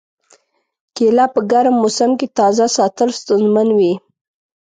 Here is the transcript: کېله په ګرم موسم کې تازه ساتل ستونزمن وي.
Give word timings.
کېله 0.95 1.25
په 1.33 1.39
ګرم 1.51 1.75
موسم 1.83 2.11
کې 2.19 2.27
تازه 2.37 2.65
ساتل 2.77 3.09
ستونزمن 3.21 3.67
وي. 3.77 3.93